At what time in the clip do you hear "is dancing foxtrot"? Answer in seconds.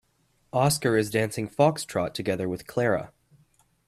0.97-2.15